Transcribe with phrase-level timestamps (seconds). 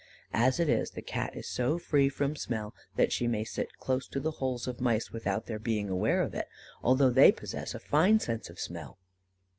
[0.33, 4.07] As it is, the Cat is so free from smell that she may sit close
[4.07, 6.47] to the holes of mice without their being aware of it,
[6.81, 8.97] although they possess a fine sense of smell.